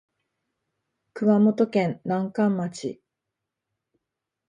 [1.13, 3.03] 熊本県南関町